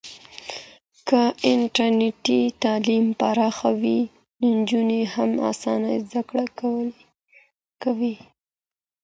که 1.07 1.21
انټرنېټي 1.51 2.41
تعلیم 2.63 3.05
پراخ 3.19 3.57
وي، 3.81 3.99
نجونې 4.55 5.01
هم 5.13 5.31
اسانه 5.51 5.91
زده 6.05 6.21
کړه 6.29 6.45
کوي. 7.83 8.15